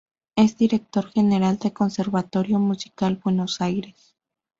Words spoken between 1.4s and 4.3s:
del Conservatorio Musical Buenos Aires.